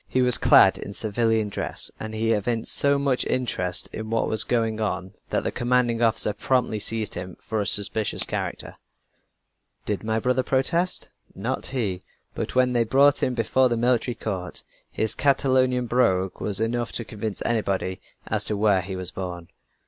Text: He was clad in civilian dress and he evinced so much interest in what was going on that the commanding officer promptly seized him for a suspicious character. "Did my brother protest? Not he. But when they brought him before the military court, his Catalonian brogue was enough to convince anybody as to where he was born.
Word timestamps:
He 0.07 0.23
was 0.23 0.39
clad 0.39 0.79
in 0.79 0.93
civilian 0.93 1.47
dress 1.49 1.91
and 1.99 2.15
he 2.15 2.31
evinced 2.31 2.73
so 2.73 2.97
much 2.97 3.23
interest 3.27 3.87
in 3.93 4.09
what 4.09 4.27
was 4.27 4.43
going 4.43 4.81
on 4.81 5.13
that 5.29 5.43
the 5.43 5.51
commanding 5.51 6.01
officer 6.01 6.33
promptly 6.33 6.79
seized 6.79 7.13
him 7.13 7.37
for 7.39 7.61
a 7.61 7.67
suspicious 7.67 8.23
character. 8.23 8.77
"Did 9.85 10.03
my 10.03 10.17
brother 10.17 10.41
protest? 10.41 11.09
Not 11.35 11.67
he. 11.67 12.01
But 12.33 12.55
when 12.55 12.73
they 12.73 12.83
brought 12.83 13.21
him 13.21 13.35
before 13.35 13.69
the 13.69 13.77
military 13.77 14.15
court, 14.15 14.63
his 14.91 15.13
Catalonian 15.13 15.85
brogue 15.85 16.41
was 16.41 16.59
enough 16.59 16.91
to 16.93 17.05
convince 17.05 17.43
anybody 17.45 18.01
as 18.25 18.43
to 18.45 18.57
where 18.57 18.81
he 18.81 18.95
was 18.95 19.11
born. 19.11 19.49